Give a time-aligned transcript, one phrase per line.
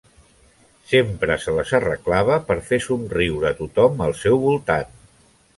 [0.93, 4.99] Sempre se les arreglava per fer somriure a tothom al seu voltant.